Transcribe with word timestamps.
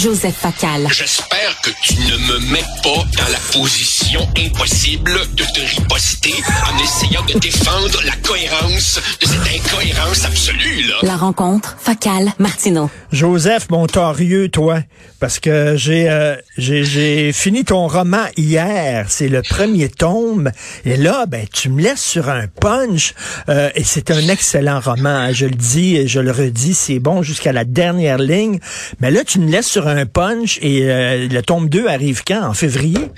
Joseph 0.00 0.34
Facal. 0.34 0.88
J'espère 0.90 1.60
que 1.62 1.68
tu 1.82 1.94
ne 1.96 2.16
me 2.32 2.38
mets 2.52 2.64
pas 2.82 3.04
dans 3.18 3.30
la 3.30 3.38
position 3.52 4.26
impossible 4.38 5.12
de 5.34 5.44
te 5.44 5.60
riposter 5.60 6.32
en 6.72 6.82
essayant 6.82 7.22
de 7.26 7.38
défendre 7.38 8.00
la 8.06 8.16
cohérence 8.26 8.98
de 9.20 9.26
cette 9.26 9.60
incohérence 9.62 10.24
absolue, 10.24 10.84
là. 10.88 10.94
La 11.02 11.18
rencontre, 11.18 11.76
Facal, 11.78 12.32
Martineau. 12.38 12.88
Joseph 13.12 13.68
Montorieux, 13.68 14.48
toi, 14.48 14.78
parce 15.18 15.38
que 15.38 15.76
j'ai 15.76 16.08
euh, 16.08 16.36
j'ai 16.60 17.32
fini 17.32 17.64
ton 17.64 17.86
roman 17.88 18.24
hier, 18.36 19.06
c'est 19.08 19.28
le 19.28 19.42
premier 19.42 19.88
tome, 19.88 20.50
et 20.84 20.96
là, 20.96 21.26
ben 21.26 21.46
tu 21.52 21.68
me 21.70 21.82
laisses 21.82 22.04
sur 22.04 22.28
un 22.28 22.46
punch, 22.46 23.14
euh, 23.48 23.70
et 23.74 23.84
c'est 23.84 24.10
un 24.10 24.28
excellent 24.28 24.80
roman, 24.80 25.32
je 25.32 25.46
le 25.46 25.54
dis 25.54 25.96
et 25.96 26.06
je 26.06 26.20
le 26.20 26.30
redis, 26.30 26.74
c'est 26.74 26.98
bon 26.98 27.22
jusqu'à 27.22 27.52
la 27.52 27.64
dernière 27.64 28.18
ligne, 28.18 28.60
mais 29.00 29.10
là 29.10 29.24
tu 29.24 29.40
me 29.40 29.50
laisses 29.50 29.68
sur 29.68 29.88
un 29.88 30.06
punch, 30.06 30.58
et 30.62 30.90
euh, 30.90 31.28
le 31.28 31.42
tome 31.42 31.68
2 31.68 31.88
arrive 31.88 32.22
quand? 32.24 32.42
En 32.42 32.54
février? 32.54 33.10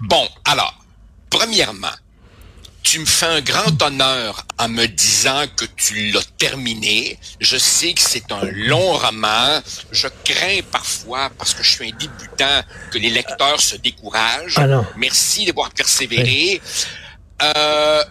Bon, 0.00 0.26
alors, 0.44 0.82
premièrement, 1.30 1.88
tu 2.82 2.98
me 2.98 3.06
fais 3.06 3.26
un 3.26 3.40
grand 3.40 3.80
honneur 3.82 4.46
en 4.58 4.68
me 4.68 4.86
disant 4.86 5.44
que 5.56 5.64
tu 5.76 6.10
l'as 6.10 6.24
terminé. 6.38 7.18
Je 7.40 7.56
sais 7.56 7.94
que 7.94 8.00
c'est 8.00 8.30
un 8.32 8.44
long 8.44 8.92
roman. 8.92 9.60
Je 9.90 10.08
crains 10.24 10.60
parfois, 10.70 11.30
parce 11.38 11.54
que 11.54 11.62
je 11.62 11.70
suis 11.70 11.88
un 11.88 11.96
débutant, 11.96 12.62
que 12.90 12.98
les 12.98 13.10
lecteurs 13.10 13.60
se 13.60 13.76
découragent. 13.76 14.58
Ah. 14.58 14.82
Merci 14.96 15.46
d'avoir 15.46 15.70
persévéré. 15.70 16.60
Euh, 17.42 18.04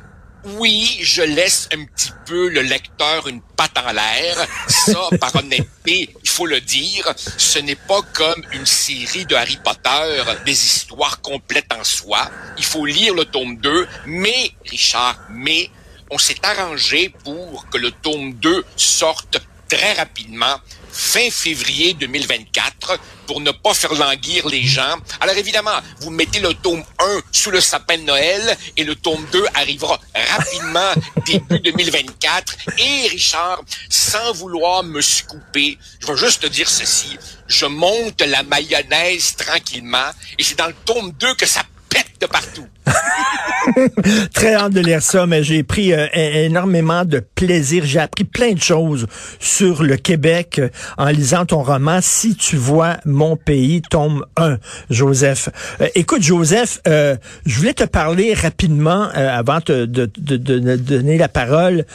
oui, 0.44 1.00
je 1.02 1.22
laisse 1.22 1.70
un 1.74 1.86
petit 1.86 2.12
peu 2.26 2.50
le 2.50 2.62
lecteur 2.62 3.28
une 3.28 3.42
patte 3.42 3.78
en 3.78 3.92
l'air. 3.92 4.48
Ça, 4.68 5.10
par 5.20 5.36
honnêteté, 5.36 6.10
il 6.24 6.30
faut 6.30 6.46
le 6.46 6.62
dire, 6.62 7.14
ce 7.38 7.60
n'est 7.60 7.76
pas 7.76 8.02
comme 8.14 8.44
une 8.52 8.66
série 8.66 9.26
de 9.26 9.36
Harry 9.36 9.60
Potter, 9.64 10.24
des 10.46 10.66
histoires 10.66 11.22
complètes 11.22 11.72
en 11.78 11.84
soi. 11.84 12.30
Il 12.58 12.66
faut 12.66 12.86
lire 12.86 13.14
le 13.14 13.26
tome 13.26 13.58
2, 13.58 13.88
mais, 14.08 14.52
Richard, 14.70 15.20
mais, 15.30 15.70
on 16.10 16.18
s'est 16.18 16.44
arrangé 16.44 17.14
pour 17.24 17.70
que 17.70 17.78
le 17.78 17.92
tome 17.92 18.34
2 18.34 18.66
sorte 18.76 19.40
très 19.70 19.94
rapidement, 19.94 20.60
fin 20.92 21.30
février 21.32 21.94
2024, 21.94 23.00
pour 23.32 23.40
ne 23.40 23.52
pas 23.52 23.74
faire 23.74 23.94
languir 23.94 24.46
les 24.50 24.62
gens. 24.62 24.98
Alors 25.22 25.38
évidemment, 25.38 25.80
vous 26.02 26.10
mettez 26.10 26.42
le 26.42 26.54
tome 26.54 26.84
1 27.00 27.22
sous 27.32 27.50
le 27.50 27.62
sapin 27.62 27.98
de 27.98 28.04
Noël 28.04 28.58
et 28.76 28.84
le 28.84 28.94
tome 28.94 29.26
2 29.32 29.46
arrivera 29.54 30.02
rapidement 30.36 30.92
début 31.26 31.62
2024. 31.62 32.58
Et 32.78 33.08
Richard, 33.08 33.62
sans 33.90 34.34
vouloir 34.34 34.84
me 34.84 35.00
scouper, 35.00 35.78
je 36.02 36.08
vais 36.08 36.18
juste 36.18 36.42
te 36.42 36.48
dire 36.48 36.68
ceci. 36.68 37.18
Je 37.48 37.68
monte 37.68 38.20
la 38.20 38.44
mayonnaise 38.44 39.34
tranquillement 39.38 40.12
et 40.38 40.44
c'est 40.44 40.58
dans 40.58 40.68
le 40.68 40.76
tome 40.84 41.14
2 41.18 41.36
que 41.36 41.46
ça 41.46 41.64
pète 41.88 42.20
de 42.20 42.26
partout. 42.26 42.68
Très 44.34 44.56
hâte 44.56 44.74
de 44.74 44.80
lire 44.80 45.02
ça, 45.02 45.26
mais 45.28 45.44
j'ai 45.44 45.64
pris 45.64 45.94
euh, 45.94 46.08
énormément 46.14 47.06
de 47.06 47.20
plaisir. 47.20 47.84
J'ai 47.86 48.00
appris 48.00 48.24
plein 48.24 48.54
de 48.54 48.62
choses 48.62 49.08
sur 49.40 49.84
le 49.84 49.98
Québec 49.98 50.60
euh, 50.60 50.70
en 50.98 51.08
lisant 51.08 51.46
ton 51.46 51.64
roman. 51.64 52.00
Si 52.02 52.36
tu 52.36 52.56
vois 52.56 52.98
mon 53.06 53.36
pays, 53.36 53.82
tome 53.82 54.26
1, 54.38 54.58
Joseph. 54.90 55.50
Euh, 55.80 55.88
écoute, 55.96 56.24
Joseph, 56.24 56.80
euh, 56.88 57.16
je 57.46 57.58
voulais 57.58 57.74
te 57.74 57.84
parler 57.84 58.34
rapidement 58.34 59.10
avant 59.14 59.60
de, 59.66 59.86
donner 59.86 61.18
la 61.18 61.28
parole. 61.28 61.86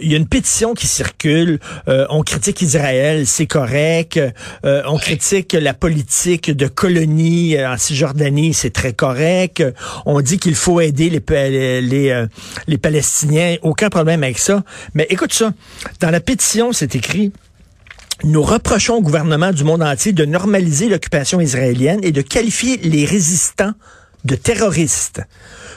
Il 0.00 0.10
y 0.10 0.14
a 0.14 0.16
une 0.16 0.28
pétition 0.28 0.74
qui 0.74 0.86
circule. 0.86 1.58
On 1.86 2.22
critique 2.22 2.62
Israël, 2.62 3.26
c'est 3.26 3.46
correct. 3.46 4.20
On 4.64 4.98
critique 4.98 5.52
la 5.52 5.74
politique 5.74 6.50
de 6.50 6.66
colonie 6.66 7.56
en 7.64 7.76
Cisjordanie, 7.76 8.54
c'est 8.54 8.70
très 8.70 8.92
correct. 8.92 9.64
On 10.06 10.20
dit 10.20 10.37
qu'il 10.38 10.54
faut 10.54 10.80
aider 10.80 11.10
les, 11.10 11.80
les, 11.80 12.10
euh, 12.10 12.26
les 12.66 12.78
Palestiniens, 12.78 13.56
aucun 13.62 13.90
problème 13.90 14.22
avec 14.22 14.38
ça. 14.38 14.64
Mais 14.94 15.06
écoute 15.10 15.32
ça, 15.32 15.52
dans 16.00 16.10
la 16.10 16.20
pétition, 16.20 16.72
c'est 16.72 16.94
écrit 16.94 17.32
nous 18.24 18.42
reprochons 18.42 18.94
au 18.94 19.00
gouvernement 19.00 19.52
du 19.52 19.62
monde 19.62 19.80
entier 19.80 20.12
de 20.12 20.24
normaliser 20.24 20.88
l'occupation 20.88 21.40
israélienne 21.40 22.00
et 22.02 22.10
de 22.10 22.20
qualifier 22.20 22.76
les 22.78 23.04
résistants 23.04 23.74
de 24.24 24.34
terroristes. 24.34 25.22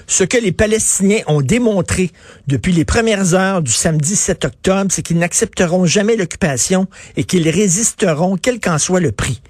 Ce 0.08 0.24
que 0.24 0.38
les 0.38 0.52
Palestiniens 0.52 1.22
ont 1.28 1.42
démontré 1.42 2.12
depuis 2.48 2.74
les 2.74 2.84
premières 2.84 3.36
heures 3.36 3.62
du 3.62 3.72
samedi 3.72 4.16
7 4.16 4.46
octobre, 4.46 4.88
c'est 4.90 5.04
qu'ils 5.04 5.20
n'accepteront 5.20 5.86
jamais 5.86 6.16
l'occupation 6.16 6.88
et 7.16 7.24
qu'ils 7.24 7.48
résisteront 7.48 8.38
quel 8.38 8.60
qu'en 8.60 8.80
soit 8.80 9.00
le 9.00 9.12
prix. 9.12 9.42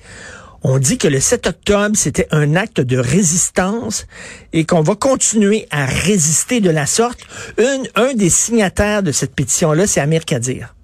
On 0.63 0.77
dit 0.77 0.97
que 0.99 1.07
le 1.07 1.19
7 1.19 1.47
octobre, 1.47 1.95
c'était 1.97 2.27
un 2.31 2.55
acte 2.55 2.81
de 2.81 2.97
résistance 2.97 4.05
et 4.53 4.63
qu'on 4.65 4.81
va 4.81 4.95
continuer 4.95 5.67
à 5.71 5.85
résister 5.87 6.59
de 6.61 6.69
la 6.69 6.85
sorte. 6.85 7.19
Une, 7.57 7.87
un 7.95 8.13
des 8.13 8.29
signataires 8.29 9.01
de 9.01 9.11
cette 9.11 9.33
pétition-là, 9.33 9.87
c'est 9.87 9.99
Amir 10.01 10.23
Kadir. 10.23 10.75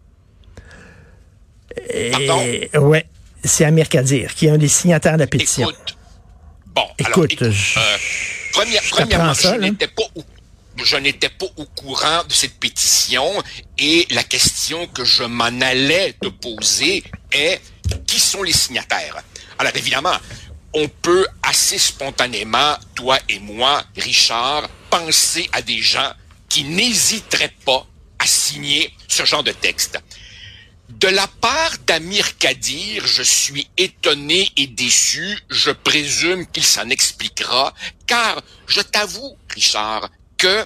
Pardon? 2.11 2.41
Et- 2.41 2.77
ouais, 2.77 3.05
c'est 3.43 3.65
Amir 3.65 3.87
Kadir, 3.89 4.33
qui 4.33 4.47
est 4.47 4.49
un 4.49 4.57
des 4.57 4.67
signataires 4.67 5.13
de 5.13 5.19
la 5.19 5.27
pétition. 5.27 5.69
Écoute. 5.69 5.97
Bon, 6.67 6.83
Écoute, 6.99 7.35
alors, 7.41 7.53
je- 7.53 7.79
euh, 7.79 7.81
première- 8.53 8.81
je 8.83 8.89
t'apprends 8.89 9.01
premièrement, 9.07 9.33
ça, 9.33 9.55
je 9.55 9.59
là. 9.61 9.69
n'étais 9.69 9.87
pas 9.87 10.03
au 10.15 10.23
je 10.83 10.95
n'étais 10.97 11.29
pas 11.29 11.47
au 11.57 11.65
courant 11.65 12.23
de 12.29 12.31
cette 12.33 12.53
pétition 12.59 13.25
et 13.79 14.05
la 14.11 14.21
question 14.23 14.85
que 14.85 15.03
je 15.03 15.23
m'en 15.23 15.45
allais 15.45 16.13
te 16.21 16.27
poser 16.27 17.03
est 17.31 17.59
qui 18.05 18.19
sont 18.19 18.43
les 18.43 18.51
signataires? 18.53 19.23
Alors 19.59 19.75
évidemment, 19.75 20.17
on 20.73 20.87
peut 20.87 21.25
assez 21.41 21.77
spontanément, 21.77 22.75
toi 22.95 23.17
et 23.29 23.39
moi, 23.39 23.83
Richard, 23.95 24.69
penser 24.89 25.49
à 25.51 25.61
des 25.61 25.81
gens 25.81 26.11
qui 26.49 26.63
n'hésiteraient 26.63 27.55
pas 27.65 27.85
à 28.19 28.27
signer 28.27 28.93
ce 29.07 29.25
genre 29.25 29.43
de 29.43 29.51
texte. 29.51 29.99
De 30.89 31.07
la 31.07 31.27
part 31.27 31.77
d'Amir 31.85 32.37
Kadir, 32.37 33.05
je 33.05 33.21
suis 33.21 33.69
étonné 33.77 34.49
et 34.55 34.67
déçu. 34.67 35.37
Je 35.49 35.71
présume 35.71 36.47
qu'il 36.47 36.63
s'en 36.63 36.89
expliquera, 36.89 37.73
car 38.05 38.41
je 38.67 38.81
t'avoue, 38.81 39.35
Richard, 39.53 40.09
que 40.37 40.65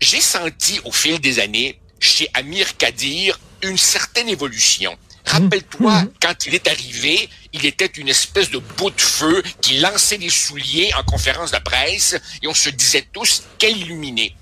j'ai 0.00 0.20
senti 0.20 0.80
au 0.84 0.92
fil 0.92 1.20
des 1.20 1.40
années 1.40 1.80
chez 1.98 2.28
Amir 2.34 2.76
Kadir 2.76 3.38
une 3.62 3.78
certaine 3.78 4.28
évolution. 4.28 4.96
Rappelle-toi, 5.30 6.04
quand 6.20 6.46
il 6.46 6.56
est 6.56 6.66
arrivé, 6.66 7.28
il 7.52 7.64
était 7.64 7.86
une 7.86 8.08
espèce 8.08 8.50
de 8.50 8.58
bout 8.58 8.90
de 8.90 9.00
feu 9.00 9.44
qui 9.60 9.78
lançait 9.78 10.18
des 10.18 10.28
souliers 10.28 10.90
en 10.98 11.04
conférence 11.04 11.52
de 11.52 11.58
presse 11.58 12.16
et 12.42 12.48
on 12.48 12.54
se 12.54 12.68
disait 12.68 13.06
tous 13.12 13.44
quel 13.56 13.76
illuminé. 13.76 14.34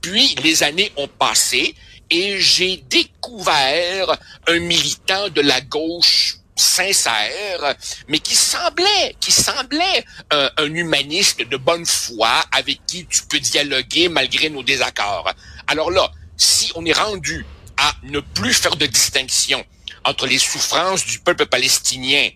Puis 0.00 0.36
les 0.44 0.62
années 0.62 0.92
ont 0.96 1.08
passé 1.08 1.74
et 2.10 2.38
j'ai 2.38 2.76
découvert 2.88 4.16
un 4.46 4.60
militant 4.60 5.28
de 5.30 5.40
la 5.40 5.60
gauche 5.60 6.36
sincère, 6.54 7.74
mais 8.06 8.20
qui 8.20 8.36
semblait, 8.36 9.16
qui 9.18 9.32
semblait 9.32 10.04
un, 10.30 10.48
un 10.58 10.72
humaniste 10.72 11.40
de 11.42 11.56
bonne 11.56 11.84
foi 11.84 12.44
avec 12.52 12.86
qui 12.86 13.04
tu 13.06 13.22
peux 13.28 13.40
dialoguer 13.40 14.08
malgré 14.08 14.48
nos 14.48 14.62
désaccords. 14.62 15.28
Alors 15.66 15.90
là, 15.90 16.08
si 16.36 16.70
on 16.76 16.84
est 16.86 16.96
rendu 16.96 17.44
à 17.76 17.92
ne 18.04 18.20
plus 18.20 18.54
faire 18.54 18.76
de 18.76 18.86
distinction 18.86 19.64
entre 20.06 20.26
les 20.26 20.38
souffrances 20.38 21.04
du 21.04 21.18
peuple 21.18 21.46
palestinien 21.46 22.30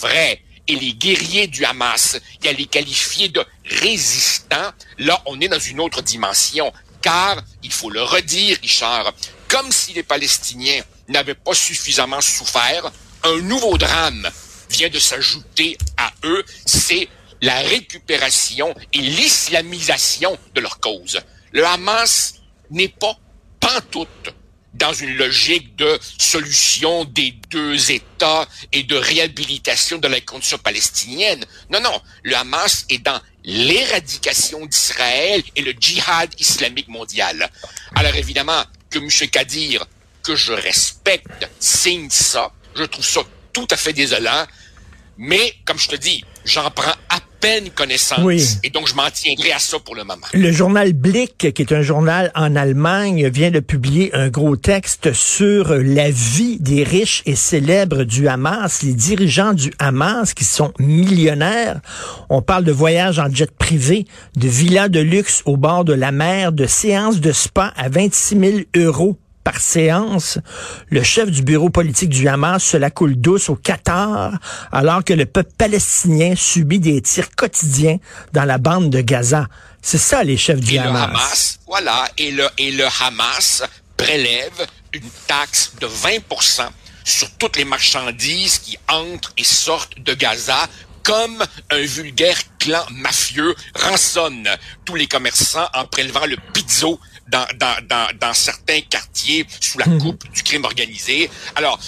vrai 0.00 0.42
et 0.68 0.76
les 0.76 0.94
guerriers 0.94 1.46
du 1.46 1.64
Hamas 1.64 2.18
et 2.42 2.48
à 2.48 2.52
les 2.52 2.66
qualifier 2.66 3.28
de 3.28 3.44
résistants, 3.64 4.72
là, 4.98 5.22
on 5.26 5.40
est 5.40 5.48
dans 5.48 5.58
une 5.58 5.80
autre 5.80 6.02
dimension. 6.02 6.72
Car, 7.00 7.42
il 7.62 7.72
faut 7.72 7.90
le 7.90 8.02
redire, 8.02 8.58
Richard, 8.62 9.12
comme 9.48 9.72
si 9.72 9.92
les 9.92 10.02
Palestiniens 10.02 10.82
n'avaient 11.08 11.34
pas 11.34 11.54
suffisamment 11.54 12.20
souffert, 12.20 12.92
un 13.24 13.38
nouveau 13.40 13.76
drame 13.76 14.28
vient 14.70 14.88
de 14.88 14.98
s'ajouter 14.98 15.76
à 15.96 16.12
eux, 16.24 16.44
c'est 16.64 17.08
la 17.40 17.58
récupération 17.60 18.74
et 18.92 18.98
l'islamisation 18.98 20.38
de 20.54 20.60
leur 20.60 20.78
cause. 20.80 21.20
Le 21.52 21.66
Hamas 21.66 22.34
n'est 22.70 22.88
pas 22.88 23.16
pantoute 23.60 24.34
dans 24.74 24.92
une 24.92 25.14
logique 25.16 25.76
de 25.76 25.98
solution 26.18 27.04
des 27.04 27.34
deux 27.50 27.90
États 27.90 28.48
et 28.72 28.82
de 28.84 28.96
réhabilitation 28.96 29.98
de 29.98 30.08
la 30.08 30.20
condition 30.20 30.58
palestinienne. 30.58 31.44
Non, 31.70 31.80
non, 31.80 32.00
le 32.22 32.34
Hamas 32.36 32.86
est 32.88 32.98
dans 32.98 33.20
l'éradication 33.44 34.64
d'Israël 34.66 35.42
et 35.56 35.62
le 35.62 35.72
djihad 35.72 36.32
islamique 36.38 36.88
mondial. 36.88 37.50
Alors 37.94 38.14
évidemment 38.14 38.62
que 38.90 38.98
M. 38.98 39.30
Kadir, 39.30 39.84
que 40.22 40.36
je 40.36 40.52
respecte, 40.52 41.48
signe 41.58 42.08
ça. 42.10 42.52
Je 42.76 42.84
trouve 42.84 43.04
ça 43.04 43.22
tout 43.52 43.68
à 43.70 43.76
fait 43.76 43.92
désolant. 43.92 44.46
Mais, 45.18 45.54
comme 45.64 45.78
je 45.78 45.88
te 45.88 45.96
dis, 45.96 46.24
j'en 46.44 46.70
prends 46.70 46.94
à 47.08 47.20
peine 47.42 47.70
connaissance. 47.70 48.20
Oui. 48.22 48.42
Et 48.62 48.70
donc, 48.70 48.88
je 48.88 48.94
m'en 48.94 49.10
tiendrai 49.10 49.52
à 49.52 49.58
ça 49.58 49.78
pour 49.80 49.96
le 49.96 50.04
moment. 50.04 50.26
Le 50.32 50.52
journal 50.52 50.92
Blick, 50.92 51.52
qui 51.52 51.62
est 51.62 51.72
un 51.72 51.82
journal 51.82 52.30
en 52.36 52.54
Allemagne, 52.54 53.28
vient 53.28 53.50
de 53.50 53.58
publier 53.58 54.14
un 54.14 54.28
gros 54.28 54.56
texte 54.56 55.12
sur 55.12 55.74
la 55.74 56.10
vie 56.10 56.58
des 56.60 56.84
riches 56.84 57.22
et 57.26 57.34
célèbres 57.34 58.04
du 58.04 58.28
Hamas, 58.28 58.82
les 58.82 58.94
dirigeants 58.94 59.54
du 59.54 59.72
Hamas 59.80 60.34
qui 60.34 60.44
sont 60.44 60.72
millionnaires. 60.78 61.80
On 62.30 62.42
parle 62.42 62.64
de 62.64 62.72
voyages 62.72 63.18
en 63.18 63.28
jet 63.28 63.50
privé, 63.50 64.06
de 64.36 64.48
villas 64.48 64.88
de 64.88 65.00
luxe 65.00 65.42
au 65.44 65.56
bord 65.56 65.84
de 65.84 65.94
la 65.94 66.12
mer, 66.12 66.52
de 66.52 66.66
séances 66.66 67.20
de 67.20 67.32
spa 67.32 67.72
à 67.76 67.88
26 67.88 68.38
000 68.38 68.58
euros 68.76 69.18
par 69.44 69.60
séance. 69.60 70.38
Le 70.88 71.02
chef 71.02 71.30
du 71.30 71.42
bureau 71.42 71.70
politique 71.70 72.10
du 72.10 72.28
Hamas 72.28 72.62
se 72.62 72.76
la 72.76 72.90
coule 72.90 73.16
douce 73.16 73.48
au 73.48 73.56
Qatar, 73.56 74.38
alors 74.70 75.04
que 75.04 75.12
le 75.12 75.26
peuple 75.26 75.52
palestinien 75.56 76.34
subit 76.36 76.80
des 76.80 77.00
tirs 77.02 77.34
quotidiens 77.34 77.98
dans 78.32 78.44
la 78.44 78.58
bande 78.58 78.90
de 78.90 79.00
Gaza. 79.00 79.46
C'est 79.80 79.98
ça, 79.98 80.22
les 80.22 80.36
chefs 80.36 80.60
du 80.60 80.74
et 80.74 80.78
Hamas. 80.78 80.92
Le 80.92 81.04
Hamas. 81.04 81.58
Voilà. 81.66 82.08
Et 82.18 82.30
le, 82.30 82.48
et 82.58 82.70
le 82.70 82.86
Hamas 83.00 83.62
prélève 83.96 84.66
une 84.92 85.10
taxe 85.26 85.72
de 85.80 85.86
20% 85.86 86.68
sur 87.04 87.30
toutes 87.32 87.56
les 87.56 87.64
marchandises 87.64 88.58
qui 88.58 88.78
entrent 88.88 89.32
et 89.36 89.44
sortent 89.44 89.98
de 89.98 90.14
Gaza 90.14 90.68
comme 91.02 91.44
un 91.70 91.80
vulgaire 91.80 92.38
clan 92.58 92.84
mafieux 92.90 93.54
rançonne 93.74 94.48
tous 94.84 94.94
les 94.94 95.06
commerçants 95.06 95.68
en 95.74 95.84
prélevant 95.84 96.26
le 96.26 96.36
pizzo 96.52 97.00
dans, 97.28 97.46
dans, 97.56 97.76
dans, 97.88 98.08
dans 98.18 98.34
certains 98.34 98.80
quartiers 98.82 99.46
sous 99.60 99.78
la 99.78 99.86
coupe 99.98 100.30
du 100.32 100.42
crime 100.42 100.64
organisé. 100.64 101.30
Alors, 101.54 101.78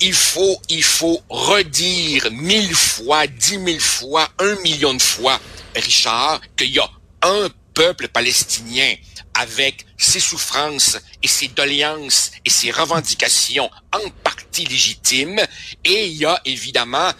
il 0.00 0.12
faut, 0.12 0.60
il 0.68 0.82
faut 0.82 1.22
redire 1.28 2.30
mille 2.30 2.74
fois, 2.74 3.26
dix 3.26 3.58
mille 3.58 3.80
fois, 3.80 4.28
un 4.38 4.56
million 4.56 4.92
de 4.94 5.02
fois, 5.02 5.40
Richard, 5.74 6.40
qu'il 6.56 6.70
y 6.70 6.78
a 6.78 6.90
un 7.22 7.48
peuple 7.72 8.08
palestinien 8.08 8.94
avec 9.34 9.86
ses 9.96 10.20
souffrances 10.20 10.98
et 11.22 11.28
ses 11.28 11.48
doléances 11.48 12.30
et 12.44 12.50
ses 12.50 12.70
revendications 12.70 13.70
en 13.92 14.10
partie 14.22 14.64
légitimes, 14.64 15.40
et 15.84 16.06
il 16.06 16.12
y 16.12 16.24
a 16.24 16.40
évidemment 16.44 17.10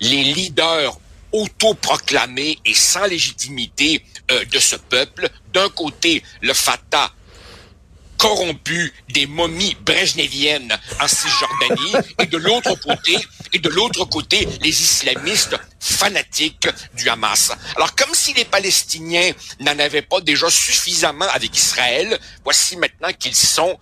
les 0.00 0.24
leaders 0.24 0.98
autoproclamés 1.32 2.58
et 2.64 2.74
sans 2.74 3.04
légitimité 3.06 4.02
euh, 4.30 4.44
de 4.46 4.58
ce 4.58 4.76
peuple. 4.76 5.28
D'un 5.52 5.68
côté, 5.70 6.22
le 6.42 6.52
Fatah 6.52 7.12
corrompu 8.18 8.92
des 9.10 9.26
momies 9.26 9.76
brejneviennes 9.86 10.76
en 11.00 11.08
Cisjordanie 11.08 11.92
et 12.18 12.26
de 12.26 12.36
l'autre 12.36 14.04
côté 14.04 14.46
les 14.60 14.68
islamistes 14.82 15.56
fanatiques 15.78 16.68
du 16.94 17.08
Hamas. 17.08 17.52
Alors 17.76 17.94
comme 17.94 18.14
si 18.14 18.34
les 18.34 18.44
Palestiniens 18.44 19.30
n'en 19.60 19.78
avaient 19.78 20.02
pas 20.02 20.20
déjà 20.20 20.50
suffisamment 20.50 21.28
avec 21.32 21.56
Israël, 21.56 22.18
voici 22.44 22.76
maintenant 22.76 23.12
qu'ils 23.12 23.36
sont 23.36 23.78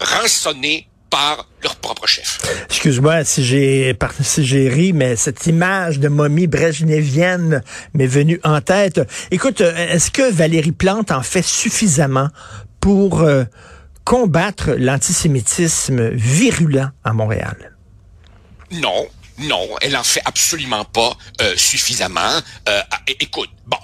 rançonnés 0.00 0.88
par 1.10 1.48
leur 1.62 1.76
propre 1.76 2.06
chef. 2.06 2.40
Excuse-moi 2.68 3.24
si 3.24 3.44
j'ai 3.44 3.96
si 4.20 4.44
j'ai 4.44 4.68
ri, 4.68 4.92
mais 4.92 5.16
cette 5.16 5.46
image 5.46 5.98
de 5.98 6.08
momie 6.08 6.46
brejnevienne 6.46 7.62
m'est 7.94 8.06
venue 8.06 8.40
en 8.44 8.60
tête. 8.60 9.00
Écoute, 9.30 9.60
est-ce 9.60 10.10
que 10.10 10.30
Valérie 10.30 10.72
Plante 10.72 11.10
en 11.10 11.22
fait 11.22 11.42
suffisamment 11.42 12.28
pour 12.80 13.20
euh, 13.20 13.44
combattre 14.04 14.70
l'antisémitisme 14.78 16.10
virulent 16.10 16.90
à 17.04 17.12
Montréal? 17.12 17.76
Non, 18.70 19.06
non, 19.38 19.68
elle 19.80 19.96
en 19.96 20.04
fait 20.04 20.22
absolument 20.24 20.84
pas 20.84 21.16
euh, 21.40 21.54
suffisamment. 21.56 22.40
Euh, 22.68 22.80
écoute, 23.20 23.50
bon, 23.66 23.78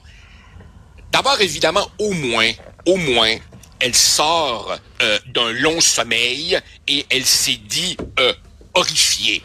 d'abord 1.12 1.40
évidemment, 1.40 1.86
au 1.98 2.12
moins, 2.12 2.50
au 2.86 2.96
moins, 2.96 3.36
elle 3.80 3.94
sort 3.94 4.76
euh, 5.02 5.18
d'un 5.26 5.52
long 5.52 5.80
sommeil 5.80 6.58
et 6.88 7.06
elle 7.10 7.26
s'est 7.26 7.60
dit 7.68 7.96
euh, 8.18 8.32
horrifiée. 8.74 9.42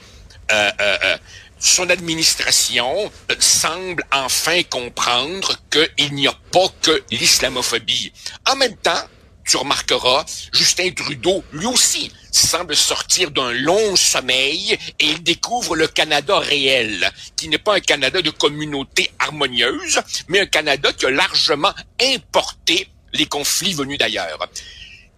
Euh, 0.52 1.18
son 1.60 1.90
administration 1.90 3.12
semble 3.38 4.04
enfin 4.12 4.64
comprendre 4.64 5.58
qu'il 5.70 6.14
n'y 6.14 6.28
a 6.28 6.34
pas 6.52 6.68
que 6.82 7.04
l'islamophobie. 7.12 8.14
En 8.50 8.56
même 8.56 8.78
temps, 8.78 9.04
tu 9.50 9.58
remarqueras, 9.58 10.26
Justin 10.54 10.92
Trudeau, 10.92 11.44
lui 11.52 11.66
aussi, 11.66 12.12
semble 12.32 12.76
sortir 12.76 13.32
d'un 13.32 13.52
long 13.52 13.96
sommeil 13.96 14.78
et 15.00 15.06
il 15.06 15.24
découvre 15.24 15.76
le 15.76 15.88
Canada 15.88 16.38
réel, 16.38 17.12
qui 17.36 17.50
n'est 17.50 17.58
pas 17.58 17.76
un 17.76 17.80
Canada 17.80 18.22
de 18.22 18.30
communauté 18.30 19.12
harmonieuse, 19.18 20.02
mais 20.28 20.40
un 20.40 20.46
Canada 20.46 20.94
qui 20.94 21.08
a 21.08 21.10
largement 21.10 21.74
importé 22.00 22.88
les 23.14 23.26
conflits 23.26 23.74
venus 23.74 23.98
d'ailleurs. 23.98 24.48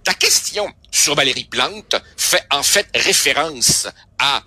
Ta 0.04 0.14
question 0.14 0.72
sur 0.92 1.16
Valérie 1.16 1.46
Plante 1.46 1.96
fait 2.18 2.44
en 2.52 2.64
fait 2.64 2.88
référence 2.96 3.88
à 4.18 4.44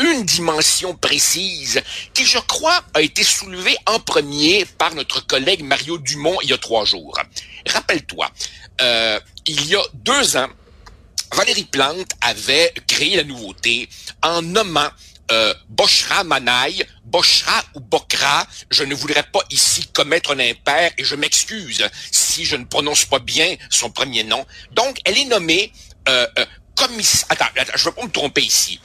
une 0.00 0.24
dimension 0.24 0.94
précise 0.94 1.80
qui, 2.12 2.24
je 2.24 2.38
crois, 2.38 2.82
a 2.94 3.00
été 3.00 3.22
soulevée 3.22 3.76
en 3.86 4.00
premier 4.00 4.64
par 4.64 4.94
notre 4.94 5.24
collègue 5.26 5.62
Mario 5.62 5.98
Dumont 5.98 6.36
il 6.42 6.50
y 6.50 6.52
a 6.52 6.58
trois 6.58 6.84
jours. 6.84 7.16
Rappelle-toi, 7.66 8.30
euh, 8.80 9.20
il 9.46 9.66
y 9.66 9.76
a 9.76 9.82
deux 9.94 10.36
ans, 10.36 10.48
Valérie 11.32 11.64
Plante 11.64 12.12
avait 12.20 12.72
créé 12.86 13.16
la 13.16 13.24
nouveauté 13.24 13.88
en 14.22 14.42
nommant 14.42 14.90
euh, 15.30 15.54
Boshra 15.70 16.22
Manaï, 16.22 16.84
Boshra 17.04 17.62
ou 17.74 17.80
Bokra, 17.80 18.46
je 18.70 18.84
ne 18.84 18.94
voudrais 18.94 19.22
pas 19.22 19.40
ici 19.50 19.86
commettre 19.94 20.32
un 20.32 20.38
impair 20.38 20.92
et 20.98 21.04
je 21.04 21.14
m'excuse 21.14 21.88
si 22.34 22.44
je 22.44 22.56
ne 22.56 22.64
prononce 22.64 23.04
pas 23.04 23.20
bien 23.20 23.56
son 23.70 23.90
premier 23.90 24.24
nom. 24.24 24.44
Donc, 24.72 24.98
elle 25.04 25.16
est 25.18 25.26
nommée 25.26 25.72
euh, 26.08 26.26
euh, 26.38 26.46
commissaire... 26.74 27.26
Attends, 27.30 27.46
attends, 27.56 27.72
je 27.76 27.84
ne 27.84 27.90
veux 27.90 27.94
pas 27.94 28.04
me 28.04 28.10
tromper 28.10 28.42
ici. 28.42 28.80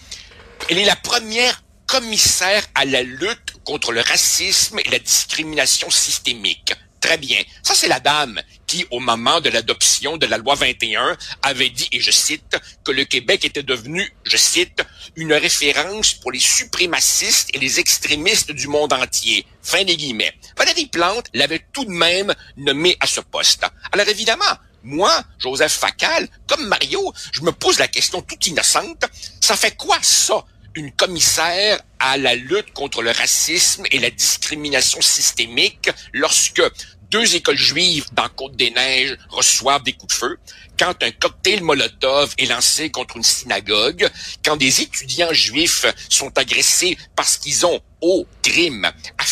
Elle 0.69 0.77
est 0.77 0.85
la 0.85 0.95
première 0.95 1.63
commissaire 1.87 2.63
à 2.75 2.85
la 2.85 3.01
lutte 3.01 3.53
contre 3.63 3.91
le 3.91 4.01
racisme 4.01 4.79
et 4.79 4.89
la 4.89 4.99
discrimination 4.99 5.89
systémique. 5.89 6.73
Très 7.01 7.17
bien. 7.17 7.41
Ça, 7.63 7.75
c'est 7.75 7.87
la 7.87 7.99
dame 7.99 8.41
qui, 8.67 8.85
au 8.91 8.99
moment 8.99 9.39
de 9.41 9.49
l'adoption 9.49 10.17
de 10.17 10.25
la 10.25 10.37
loi 10.37 10.55
21, 10.55 11.17
avait 11.41 11.69
dit, 11.69 11.87
et 11.91 11.99
je 11.99 12.11
cite, 12.11 12.57
que 12.83 12.91
le 12.91 13.05
Québec 13.05 13.45
était 13.45 13.63
devenu, 13.63 14.11
je 14.25 14.37
cite, 14.37 14.83
une 15.15 15.33
référence 15.33 16.13
pour 16.13 16.31
les 16.31 16.39
suprémacistes 16.39 17.49
et 17.53 17.59
les 17.59 17.79
extrémistes 17.79 18.51
du 18.51 18.67
monde 18.67 18.93
entier. 18.93 19.45
Fin 19.61 19.83
des 19.83 19.95
guillemets. 19.95 20.33
Valérie 20.57 20.87
Plante 20.87 21.27
l'avait 21.33 21.65
tout 21.71 21.85
de 21.85 21.91
même 21.91 22.33
nommé 22.57 22.97
à 22.99 23.07
ce 23.07 23.21
poste. 23.21 23.65
Alors 23.91 24.07
évidemment, 24.07 24.57
moi, 24.83 25.23
Joseph 25.37 25.73
Facal, 25.73 26.27
comme 26.47 26.67
Mario, 26.67 27.13
je 27.31 27.41
me 27.41 27.51
pose 27.51 27.79
la 27.79 27.87
question 27.87 28.21
toute 28.21 28.45
innocente, 28.47 29.05
ça 29.41 29.55
fait 29.55 29.75
quoi 29.75 29.97
ça 30.01 30.45
une 30.79 30.91
commissaire 30.93 31.81
à 31.99 32.17
la 32.17 32.35
lutte 32.35 32.71
contre 32.73 33.01
le 33.01 33.11
racisme 33.11 33.83
et 33.91 33.99
la 33.99 34.09
discrimination 34.09 35.01
systémique 35.01 35.89
lorsque 36.13 36.63
deux 37.11 37.35
écoles 37.35 37.57
juives 37.57 38.05
dans 38.13 38.29
Côte-des-Neiges 38.29 39.17
reçoivent 39.29 39.83
des 39.83 39.93
coups 39.93 40.13
de 40.13 40.19
feu, 40.19 40.37
quand 40.77 41.03
un 41.03 41.11
cocktail 41.11 41.63
Molotov 41.63 42.33
est 42.37 42.45
lancé 42.45 42.91
contre 42.91 43.17
une 43.17 43.23
synagogue, 43.23 44.09
quand 44.45 44.55
des 44.55 44.81
étudiants 44.81 45.33
juifs 45.33 45.85
sont 46.07 46.37
agressés 46.37 46.97
parce 47.15 47.37
qu'ils 47.37 47.65
ont, 47.65 47.81
au 48.01 48.25
crime, 48.41 48.89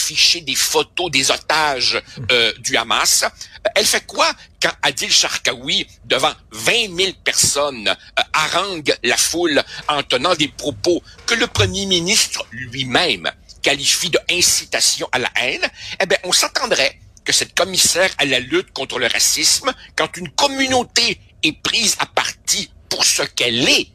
affiché 0.08 0.40
des 0.40 0.56
photos 0.56 1.12
des 1.12 1.32
otages 1.32 2.02
euh, 2.32 2.54
du 2.60 2.78
Hamas, 2.78 3.26
elle 3.76 3.86
fait 3.86 4.06
quoi 4.06 4.32
quand 4.62 4.72
Adil 4.82 5.12
Sharkawi, 5.12 5.86
devant 6.06 6.32
20 6.52 6.96
000 6.96 7.12
personnes, 7.26 7.90
euh, 7.90 8.24
harangue 8.32 8.96
la 9.04 9.18
foule 9.18 9.62
en 9.90 10.02
tenant 10.04 10.34
des 10.36 10.48
propos 10.48 11.04
que 11.26 11.34
le 11.34 11.48
premier 11.48 11.86
ministre 11.86 12.46
lui-même 12.52 13.30
qualifie 13.62 14.10
de 14.10 14.20
incitation 14.32 15.10
à 15.12 15.20
la 15.20 15.30
haine? 15.42 15.68
Eh 16.02 16.06
bien, 16.06 16.18
on 16.24 16.32
s'attendrait 16.32 16.98
que 17.26 17.34
cette 17.34 17.54
commissaire 17.54 18.10
à 18.18 18.24
la 18.24 18.40
lutte 18.40 18.72
contre 18.72 19.00
le 19.00 19.08
racisme, 19.08 19.74
quand 19.98 20.16
une 20.16 20.32
communauté 20.32 21.20
est 21.44 21.62
prise 21.62 21.98
à 22.00 22.06
partie 22.06 22.72
pour 22.88 23.04
ce 23.04 23.24
qu'elle 23.24 23.68
est, 23.68 23.90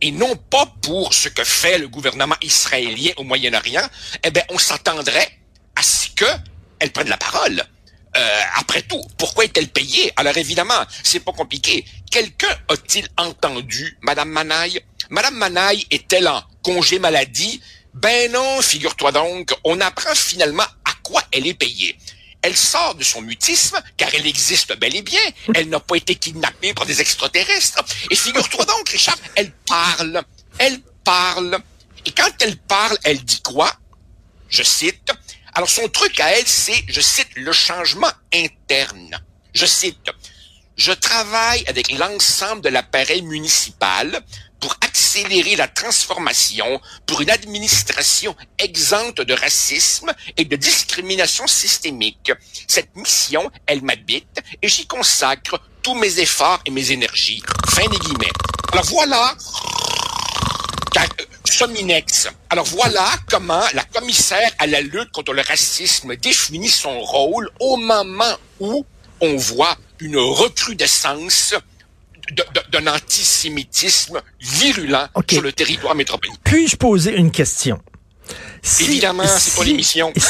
et 0.00 0.12
non 0.12 0.36
pas 0.36 0.66
pour 0.82 1.12
ce 1.12 1.28
que 1.28 1.42
fait 1.42 1.78
le 1.78 1.88
gouvernement 1.88 2.36
israélien 2.42 3.10
au 3.16 3.24
Moyen-Orient, 3.24 3.88
eh 4.22 4.30
bien, 4.30 4.44
on 4.50 4.58
s'attendrait 4.58 5.37
à 6.26 6.36
ce 6.36 6.78
qu'elle 6.78 6.92
prenne 6.92 7.08
la 7.08 7.16
parole. 7.16 7.64
Euh, 8.16 8.40
après 8.56 8.82
tout, 8.82 9.02
pourquoi 9.18 9.44
est-elle 9.44 9.68
payée? 9.68 10.12
Alors 10.16 10.36
évidemment, 10.36 10.82
c'est 11.02 11.20
pas 11.20 11.32
compliqué. 11.32 11.84
Quelqu'un 12.10 12.54
a-t-il 12.68 13.06
entendu 13.16 13.98
Madame 14.00 14.30
Manaille? 14.30 14.80
Madame 15.10 15.36
Manaille 15.36 15.86
est-elle 15.90 16.28
en 16.28 16.42
congé 16.62 16.98
maladie? 16.98 17.60
Ben 17.94 18.32
non, 18.32 18.62
figure-toi 18.62 19.12
donc, 19.12 19.54
on 19.64 19.80
apprend 19.80 20.14
finalement 20.14 20.64
à 20.84 20.92
quoi 21.02 21.22
elle 21.32 21.46
est 21.46 21.54
payée 21.54 21.98
elle 22.42 22.56
sort 22.56 22.94
de 22.94 23.02
son 23.02 23.20
mutisme, 23.20 23.80
car 23.96 24.08
elle 24.14 24.26
existe 24.26 24.76
bel 24.78 24.94
et 24.94 25.02
bien. 25.02 25.20
Elle 25.54 25.68
n'a 25.68 25.80
pas 25.80 25.96
été 25.96 26.14
kidnappée 26.14 26.72
par 26.72 26.86
des 26.86 27.00
extraterrestres. 27.00 27.82
Et 28.10 28.16
figure-toi 28.16 28.64
donc, 28.64 28.88
Richard, 28.88 29.18
elle 29.34 29.52
parle. 29.66 30.22
Elle 30.58 30.80
parle. 31.04 31.58
Et 32.06 32.12
quand 32.12 32.30
elle 32.40 32.56
parle, 32.56 32.96
elle 33.04 33.24
dit 33.24 33.42
quoi? 33.42 33.72
Je 34.48 34.62
cite, 34.62 35.10
Alors 35.58 35.70
son 35.70 35.88
truc 35.88 36.20
à 36.20 36.38
elle, 36.38 36.46
c'est, 36.46 36.84
je 36.86 37.00
cite, 37.00 37.30
le 37.34 37.50
changement 37.50 38.12
interne. 38.32 39.20
Je 39.52 39.66
cite, 39.66 40.08
je 40.76 40.92
travaille 40.92 41.64
avec 41.66 41.90
l'ensemble 41.98 42.62
de 42.62 42.68
l'appareil 42.68 43.22
municipal 43.22 44.22
pour 44.60 44.76
accélérer 44.82 45.56
la 45.56 45.66
transformation 45.66 46.80
pour 47.06 47.22
une 47.22 47.30
administration 47.30 48.36
exempte 48.56 49.22
de 49.22 49.34
racisme 49.34 50.12
et 50.36 50.44
de 50.44 50.54
discrimination 50.54 51.48
systémique. 51.48 52.30
Cette 52.68 52.94
mission, 52.94 53.50
elle 53.66 53.82
m'habite 53.82 54.40
et 54.62 54.68
j'y 54.68 54.86
consacre 54.86 55.60
tous 55.82 55.96
mes 55.96 56.20
efforts 56.20 56.60
et 56.66 56.70
mes 56.70 56.92
énergies. 56.92 57.42
Fin 57.68 57.88
des 57.88 57.98
guillemets. 57.98 58.30
Alors 58.70 58.84
voilà, 58.84 59.36
Alors 62.50 62.66
voilà 62.66 63.06
comment 63.28 63.62
la 63.74 63.84
commissaire 63.84 64.50
à 64.58 64.66
la 64.66 64.80
lutte 64.80 65.10
contre 65.12 65.32
le 65.32 65.42
racisme 65.42 66.16
définit 66.16 66.68
son 66.68 67.00
rôle 67.00 67.48
au 67.60 67.76
moment 67.76 68.36
où 68.60 68.84
on 69.20 69.36
voit 69.36 69.76
une 70.00 70.16
recrudescence 70.16 71.54
d'un 72.70 72.86
antisémitisme 72.86 74.20
virulent 74.40 75.08
sur 75.28 75.42
le 75.42 75.52
territoire 75.52 75.94
métropolitain. 75.94 76.38
Puis-je 76.44 76.76
poser 76.76 77.16
une 77.16 77.30
question? 77.30 77.80
Évidemment, 78.80 79.24
c'est 79.26 79.56
pas 79.56 79.64
l'émission. 79.64 80.12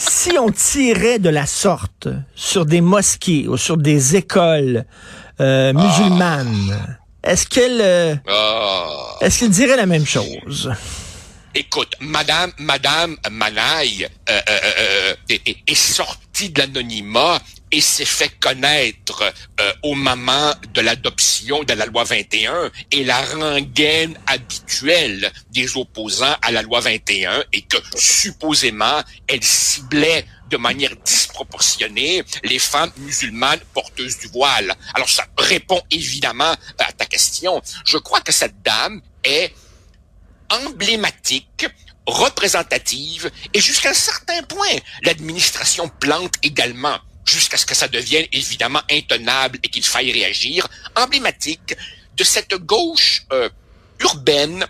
Si, 0.00 0.38
on 0.38 0.50
tirait 0.50 1.18
de 1.18 1.28
la 1.28 1.44
sorte 1.46 2.08
sur 2.34 2.66
des 2.66 2.80
mosquées 2.80 3.48
ou 3.48 3.56
sur 3.56 3.76
des 3.76 4.14
écoles 4.14 4.84
euh, 5.40 5.72
musulmanes, 5.72 6.97
est-ce 7.28 7.46
qu'elle 7.46 7.80
euh, 7.80 8.14
ah. 8.28 9.16
est-ce 9.20 9.40
qu'elle 9.40 9.50
dirait 9.50 9.76
la 9.76 9.86
même 9.86 10.06
chose? 10.06 10.72
Écoute, 11.54 11.94
Madame, 12.00 12.52
Madame 12.58 13.16
Manaille 13.30 14.08
euh, 14.28 14.40
euh, 14.48 14.58
euh, 14.78 15.14
est, 15.28 15.56
est, 15.66 15.74
sortie 15.74 16.50
de 16.50 16.60
l'anonymat 16.60 17.40
et 17.72 17.80
s'est 17.80 18.04
fait 18.04 18.30
connaître 18.38 19.32
au 19.82 19.94
moment 19.94 20.52
de 20.72 20.80
l'adoption 20.80 21.64
de 21.64 21.72
la 21.72 21.86
loi 21.86 22.04
21 22.04 22.70
et 22.92 23.04
la 23.04 23.20
rengaine 23.22 24.16
habituelle 24.26 25.32
des 25.50 25.76
opposants 25.76 26.36
à 26.42 26.52
la 26.52 26.62
loi 26.62 26.80
21 26.80 27.44
et 27.52 27.62
que 27.62 27.76
supposément 27.96 29.02
elle 29.26 29.42
ciblait 29.42 30.24
de 30.48 30.56
manière 30.56 30.94
disproportionnée 31.04 32.24
les 32.44 32.58
femmes 32.58 32.92
musulmanes 32.98 33.60
porteuses 33.74 34.18
du 34.18 34.28
voile. 34.28 34.74
Alors 34.94 35.08
ça 35.08 35.26
répond 35.36 35.80
évidemment 35.90 36.54
à 36.78 36.92
ta 36.92 37.06
question. 37.06 37.62
Je 37.84 37.98
crois 37.98 38.20
que 38.20 38.32
cette 38.32 38.62
dame 38.62 39.00
est 39.24 39.54
emblématique, 40.50 41.66
représentative, 42.06 43.30
et 43.52 43.60
jusqu'à 43.60 43.90
un 43.90 43.94
certain 43.94 44.42
point, 44.42 44.76
l'administration 45.02 45.88
plante 45.88 46.34
également, 46.42 46.98
jusqu'à 47.24 47.58
ce 47.58 47.66
que 47.66 47.74
ça 47.74 47.88
devienne 47.88 48.26
évidemment 48.32 48.82
intenable 48.90 49.58
et 49.62 49.68
qu'il 49.68 49.84
faille 49.84 50.12
réagir, 50.12 50.66
emblématique 50.96 51.76
de 52.16 52.24
cette 52.24 52.54
gauche 52.54 53.24
euh, 53.32 53.48
urbaine, 54.00 54.66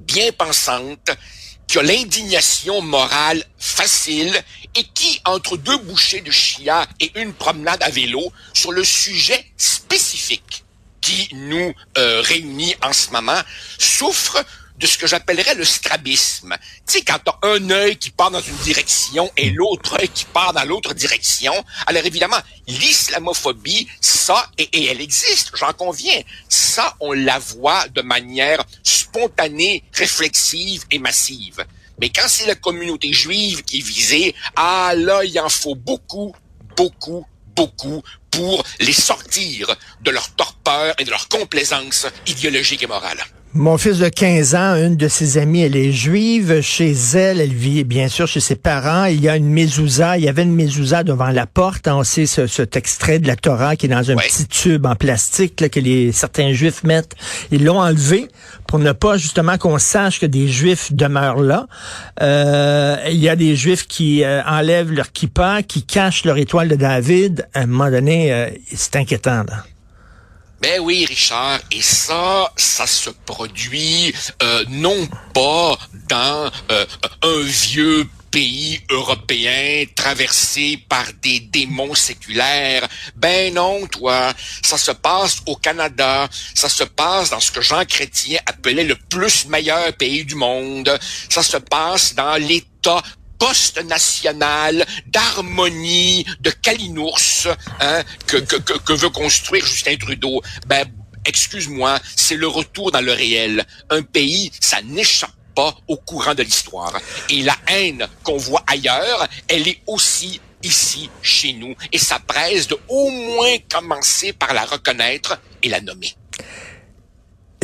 bien 0.00 0.32
pensante, 0.32 1.10
qui 1.66 1.78
a 1.78 1.82
l'indignation 1.82 2.80
morale 2.82 3.44
facile 3.58 4.32
et 4.74 4.84
qui, 4.94 5.20
entre 5.24 5.56
deux 5.56 5.78
bouchées 5.78 6.20
de 6.20 6.30
chia 6.30 6.86
et 7.00 7.12
une 7.20 7.32
promenade 7.32 7.82
à 7.82 7.90
vélo, 7.90 8.32
sur 8.52 8.72
le 8.72 8.84
sujet 8.84 9.44
spécifique 9.56 10.64
qui 11.00 11.28
nous 11.34 11.74
euh, 11.98 12.22
réunit 12.22 12.74
en 12.82 12.92
ce 12.92 13.10
moment 13.10 13.40
souffre 13.78 14.44
de 14.78 14.86
ce 14.86 14.98
que 14.98 15.06
j'appellerais 15.06 15.54
le 15.54 15.64
strabisme. 15.64 16.56
Tu 16.86 16.98
sais, 16.98 17.02
quand 17.02 17.18
t'as 17.24 17.38
un 17.42 17.70
œil 17.70 17.96
qui 17.96 18.10
part 18.10 18.30
dans 18.30 18.40
une 18.40 18.56
direction 18.56 19.30
et 19.36 19.50
l'autre 19.50 20.00
œil 20.00 20.08
qui 20.08 20.24
part 20.24 20.52
dans 20.52 20.64
l'autre 20.64 20.94
direction, 20.94 21.52
alors 21.86 22.04
évidemment, 22.04 22.40
l'islamophobie, 22.66 23.88
ça, 24.00 24.50
et, 24.58 24.68
et 24.72 24.86
elle 24.86 25.00
existe, 25.00 25.52
j'en 25.54 25.72
conviens, 25.72 26.20
ça, 26.48 26.96
on 27.00 27.12
la 27.12 27.38
voit 27.38 27.86
de 27.88 28.02
manière 28.02 28.64
spontanée, 28.82 29.84
réflexive 29.92 30.84
et 30.90 30.98
massive. 30.98 31.64
Mais 32.00 32.08
quand 32.08 32.26
c'est 32.26 32.46
la 32.46 32.56
communauté 32.56 33.12
juive 33.12 33.62
qui 33.62 33.78
est 33.78 33.86
visée, 33.86 34.34
ah 34.56 34.92
là, 34.96 35.24
il 35.24 35.38
en 35.38 35.48
faut 35.48 35.76
beaucoup, 35.76 36.34
beaucoup, 36.76 37.24
beaucoup 37.54 38.02
pour 38.30 38.64
les 38.80 38.92
sortir 38.92 39.74
de 40.00 40.10
leur 40.10 40.28
torpeur 40.34 40.94
et 40.98 41.04
de 41.04 41.10
leur 41.10 41.28
complaisance 41.28 42.06
idéologique 42.26 42.82
et 42.82 42.88
morale. 42.88 43.24
Mon 43.56 43.78
fils 43.78 43.98
de 44.00 44.08
15 44.08 44.56
ans, 44.56 44.74
une 44.74 44.96
de 44.96 45.06
ses 45.06 45.38
amies, 45.38 45.62
elle 45.62 45.76
est 45.76 45.92
juive. 45.92 46.60
Chez 46.60 46.90
elle, 47.14 47.40
elle 47.40 47.52
vit 47.52 47.84
bien 47.84 48.08
sûr 48.08 48.26
chez 48.26 48.40
ses 48.40 48.56
parents. 48.56 49.04
Il 49.04 49.20
y 49.20 49.28
a 49.28 49.36
une 49.36 49.48
mezouza. 49.48 50.18
Il 50.18 50.24
y 50.24 50.28
avait 50.28 50.42
une 50.42 50.56
mezouza 50.56 51.04
devant 51.04 51.28
la 51.28 51.46
porte. 51.46 51.86
On 51.86 52.02
sait 52.02 52.26
ce, 52.26 52.48
cet 52.48 52.76
extrait 52.76 53.20
de 53.20 53.28
la 53.28 53.36
Torah 53.36 53.76
qui 53.76 53.86
est 53.86 53.90
dans 53.90 54.10
un 54.10 54.16
petit 54.16 54.48
tube 54.48 54.84
en 54.86 54.96
plastique 54.96 55.60
là, 55.60 55.68
que 55.68 55.78
les 55.78 56.10
certains 56.10 56.52
juifs 56.52 56.82
mettent. 56.82 57.14
Ils 57.52 57.64
l'ont 57.64 57.78
enlevé 57.78 58.26
pour 58.66 58.80
ne 58.80 58.90
pas 58.90 59.18
justement 59.18 59.56
qu'on 59.56 59.78
sache 59.78 60.18
que 60.18 60.26
des 60.26 60.48
juifs 60.48 60.92
demeurent 60.92 61.40
là. 61.40 61.68
Euh, 62.22 62.96
il 63.08 63.18
y 63.18 63.28
a 63.28 63.36
des 63.36 63.54
juifs 63.54 63.86
qui 63.86 64.24
euh, 64.24 64.42
enlèvent 64.48 64.90
leur 64.90 65.12
kippa, 65.12 65.62
qui 65.62 65.84
cachent 65.84 66.24
leur 66.24 66.38
étoile 66.38 66.66
de 66.66 66.74
David. 66.74 67.46
À 67.54 67.60
un 67.60 67.66
moment 67.66 67.88
donné, 67.88 68.32
euh, 68.32 68.50
c'est 68.74 68.96
inquiétant. 68.96 69.44
Là. 69.48 69.64
Ben 70.66 70.80
oui, 70.80 71.04
Richard, 71.04 71.60
et 71.70 71.82
ça, 71.82 72.50
ça 72.56 72.86
se 72.86 73.10
produit 73.10 74.14
euh, 74.42 74.64
non 74.70 75.06
pas 75.34 75.76
dans 76.08 76.50
euh, 76.72 76.86
un 77.20 77.40
vieux 77.42 78.08
pays 78.30 78.80
européen 78.88 79.84
traversé 79.94 80.82
par 80.88 81.04
des 81.20 81.40
démons 81.40 81.94
séculaires. 81.94 82.88
Ben 83.14 83.52
non, 83.52 83.86
toi, 83.88 84.32
ça 84.62 84.78
se 84.78 84.92
passe 84.92 85.42
au 85.44 85.54
Canada, 85.54 86.30
ça 86.54 86.70
se 86.70 86.84
passe 86.84 87.28
dans 87.28 87.40
ce 87.40 87.52
que 87.52 87.60
Jean 87.60 87.84
Chrétien 87.84 88.40
appelait 88.46 88.84
le 88.84 88.96
plus 89.10 89.46
meilleur 89.48 89.92
pays 89.92 90.24
du 90.24 90.34
monde, 90.34 90.98
ça 91.28 91.42
se 91.42 91.58
passe 91.58 92.14
dans 92.14 92.36
l'État 92.36 93.02
post-national 93.38 94.86
d'harmonie, 95.06 96.24
de 96.40 96.50
calinours 96.50 97.48
hein, 97.80 98.02
que, 98.26 98.38
que, 98.38 98.56
que, 98.56 98.92
veut 98.92 99.10
construire 99.10 99.64
Justin 99.66 99.96
Trudeau. 99.96 100.42
Ben, 100.66 100.84
excuse-moi, 101.24 101.98
c'est 102.16 102.36
le 102.36 102.46
retour 102.46 102.90
dans 102.90 103.00
le 103.00 103.12
réel. 103.12 103.64
Un 103.90 104.02
pays, 104.02 104.50
ça 104.60 104.82
n'échappe 104.82 105.30
pas 105.54 105.76
au 105.88 105.96
courant 105.96 106.34
de 106.34 106.42
l'histoire. 106.42 106.98
Et 107.30 107.42
la 107.42 107.56
haine 107.68 108.08
qu'on 108.22 108.36
voit 108.36 108.64
ailleurs, 108.66 109.28
elle 109.48 109.68
est 109.68 109.80
aussi 109.86 110.40
ici, 110.62 111.10
chez 111.22 111.52
nous. 111.52 111.74
Et 111.92 111.98
ça 111.98 112.18
presse 112.18 112.66
de 112.66 112.78
au 112.88 113.10
moins 113.10 113.56
commencer 113.70 114.32
par 114.32 114.54
la 114.54 114.64
reconnaître 114.64 115.38
et 115.62 115.68
la 115.68 115.80
nommer. 115.80 116.14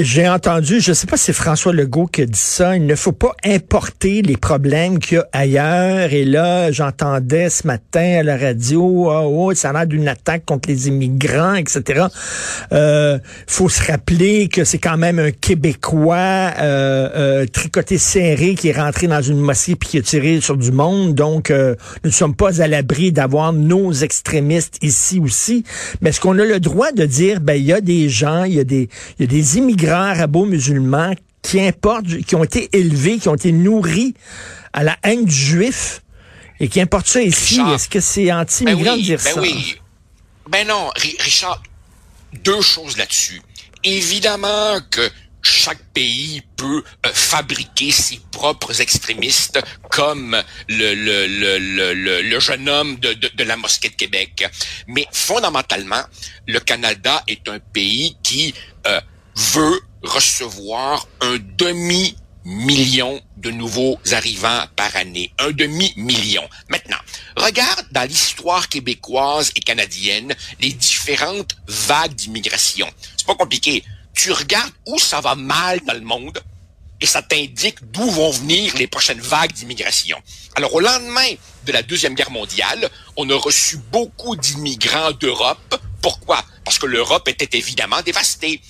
J'ai 0.02 0.26
entendu, 0.26 0.80
je 0.80 0.92
ne 0.92 0.94
sais 0.94 1.06
pas 1.06 1.18
si 1.18 1.24
c'est 1.24 1.32
François 1.34 1.74
Legault 1.74 2.06
qui 2.06 2.22
a 2.22 2.26
dit 2.26 2.38
ça, 2.38 2.74
il 2.74 2.86
ne 2.86 2.94
faut 2.94 3.12
pas 3.12 3.34
importer 3.44 4.22
les 4.22 4.38
problèmes 4.38 4.98
qu'il 4.98 5.18
y 5.18 5.20
a 5.20 5.28
ailleurs. 5.32 6.14
Et 6.14 6.24
là, 6.24 6.72
j'entendais 6.72 7.50
ce 7.50 7.66
matin 7.66 8.20
à 8.20 8.22
la 8.22 8.38
radio, 8.38 9.10
oh, 9.10 9.48
oh, 9.48 9.54
ça 9.54 9.68
a 9.68 9.72
l'air 9.74 9.86
d'une 9.86 10.08
attaque 10.08 10.46
contre 10.46 10.70
les 10.70 10.88
immigrants, 10.88 11.54
etc. 11.54 12.06
Euh, 12.72 13.18
faut 13.46 13.68
se 13.68 13.92
rappeler 13.92 14.48
que 14.48 14.64
c'est 14.64 14.78
quand 14.78 14.96
même 14.96 15.18
un 15.18 15.32
Québécois 15.32 16.16
euh, 16.16 17.10
euh, 17.14 17.46
tricoté 17.46 17.98
serré 17.98 18.54
qui 18.54 18.68
est 18.68 18.80
rentré 18.80 19.06
dans 19.06 19.20
une 19.20 19.40
mosquée 19.40 19.76
puis 19.76 19.90
qui 19.90 19.98
a 19.98 20.02
tiré 20.02 20.40
sur 20.40 20.56
du 20.56 20.72
monde. 20.72 21.14
Donc, 21.14 21.50
euh, 21.50 21.74
nous 22.04 22.08
ne 22.08 22.14
sommes 22.14 22.34
pas 22.34 22.62
à 22.62 22.68
l'abri 22.68 23.12
d'avoir 23.12 23.52
nos 23.52 23.92
extrémistes 23.92 24.78
ici 24.80 25.20
aussi. 25.20 25.62
Mais 26.00 26.08
est-ce 26.08 26.20
qu'on 26.20 26.38
a 26.38 26.44
le 26.44 26.58
droit 26.58 26.90
de 26.92 27.04
dire, 27.04 27.40
ben 27.40 27.54
il 27.54 27.66
y 27.66 27.72
a 27.74 27.82
des 27.82 28.08
gens, 28.08 28.44
il 28.44 28.54
y 28.54 28.60
il 28.60 28.88
y 29.18 29.24
a 29.24 29.26
des 29.26 29.58
immigrants 29.58 29.89
arabo-musulmans 29.98 31.14
qui 31.42 31.60
importent, 31.60 32.06
qui 32.26 32.34
ont 32.34 32.44
été 32.44 32.68
élevés, 32.72 33.18
qui 33.18 33.28
ont 33.28 33.34
été 33.34 33.52
nourris 33.52 34.14
à 34.72 34.82
la 34.82 34.96
haine 35.02 35.24
du 35.24 35.34
juif 35.34 36.02
et 36.58 36.68
qui 36.68 36.80
importent 36.80 37.08
ça 37.08 37.22
ici. 37.22 37.60
Est-ce 37.74 37.88
que 37.88 38.00
c'est 38.00 38.30
anti-migrant 38.30 38.92
ben 38.92 38.96
de 38.96 39.02
dire 39.02 39.20
ben 39.22 39.34
ça? 39.34 39.40
Oui. 39.40 39.76
Ben 40.48 40.66
non, 40.66 40.90
Richard, 40.96 41.62
deux 42.44 42.60
choses 42.60 42.96
là-dessus. 42.96 43.40
Évidemment 43.82 44.78
que 44.90 45.10
chaque 45.42 45.82
pays 45.94 46.42
peut 46.56 46.82
euh, 47.06 47.10
fabriquer 47.14 47.90
ses 47.90 48.20
propres 48.30 48.80
extrémistes, 48.80 49.58
comme 49.90 50.36
le, 50.68 50.94
le, 50.94 51.94
le, 51.94 52.22
le, 52.22 52.40
jeune 52.40 52.68
homme 52.68 52.96
de, 52.96 53.14
de, 53.14 53.44
la 53.44 53.56
mosquée 53.56 53.88
de 53.88 53.94
Québec. 53.94 54.46
Mais 54.86 55.06
fondamentalement, 55.12 56.02
le 56.46 56.60
Canada 56.60 57.22
est 57.26 57.48
un 57.48 57.58
pays 57.58 58.16
qui 58.22 58.54
euh, 58.86 59.00
veut 59.36 59.80
recevoir 60.02 61.06
un 61.20 61.38
demi 61.56 62.16
million 62.44 63.20
de 63.36 63.50
nouveaux 63.50 63.98
arrivants 64.12 64.64
par 64.76 64.94
année. 64.96 65.32
Un 65.38 65.50
demi-million. 65.50 66.48
Maintenant, 66.68 66.96
regarde 67.36 67.86
dans 67.92 68.08
l'histoire 68.08 68.68
québécoise 68.68 69.50
et 69.56 69.60
canadienne 69.60 70.34
les 70.60 70.72
différentes 70.72 71.56
vagues 71.66 72.14
d'immigration. 72.14 72.88
C'est 73.16 73.26
pas 73.26 73.34
compliqué. 73.34 73.84
Tu 74.14 74.32
regardes 74.32 74.72
où 74.86 74.98
ça 74.98 75.20
va 75.20 75.34
mal 75.34 75.80
dans 75.86 75.94
le 75.94 76.00
monde, 76.00 76.42
et 77.00 77.06
ça 77.06 77.22
t'indique 77.22 77.78
d'où 77.92 78.10
vont 78.10 78.30
venir 78.30 78.76
les 78.76 78.86
prochaines 78.86 79.20
vagues 79.20 79.52
d'immigration. 79.52 80.20
Alors, 80.54 80.74
au 80.74 80.80
lendemain 80.80 81.32
de 81.64 81.72
la 81.72 81.82
Deuxième 81.82 82.14
Guerre 82.14 82.30
mondiale, 82.30 82.90
on 83.16 83.28
a 83.30 83.36
reçu 83.36 83.78
beaucoup 83.90 84.36
d'immigrants 84.36 85.12
d'Europe. 85.12 85.80
Pourquoi? 86.02 86.44
Parce 86.64 86.78
que 86.78 86.86
l'Europe 86.86 87.28
était 87.28 87.56
évidemment 87.56 88.02
dévastée. 88.02 88.60